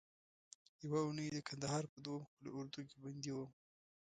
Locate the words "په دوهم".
1.91-2.23